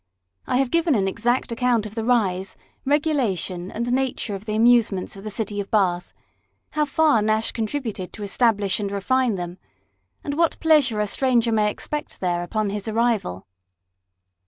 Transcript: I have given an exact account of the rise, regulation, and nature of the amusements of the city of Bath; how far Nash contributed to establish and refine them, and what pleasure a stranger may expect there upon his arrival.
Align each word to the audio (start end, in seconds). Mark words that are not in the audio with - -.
I 0.47 0.57
have 0.57 0.71
given 0.71 0.95
an 0.95 1.07
exact 1.07 1.51
account 1.51 1.85
of 1.85 1.93
the 1.93 2.03
rise, 2.03 2.57
regulation, 2.85 3.69
and 3.69 3.91
nature 3.93 4.33
of 4.33 4.45
the 4.45 4.55
amusements 4.55 5.15
of 5.15 5.23
the 5.23 5.29
city 5.29 5.59
of 5.59 5.69
Bath; 5.69 6.11
how 6.71 6.85
far 6.85 7.21
Nash 7.21 7.51
contributed 7.51 8.11
to 8.13 8.23
establish 8.23 8.79
and 8.79 8.91
refine 8.91 9.35
them, 9.35 9.59
and 10.23 10.33
what 10.33 10.59
pleasure 10.59 10.99
a 10.99 11.05
stranger 11.05 11.51
may 11.51 11.69
expect 11.69 12.19
there 12.19 12.41
upon 12.41 12.71
his 12.71 12.87
arrival. 12.87 13.45